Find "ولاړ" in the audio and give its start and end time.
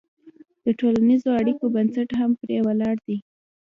2.67-2.95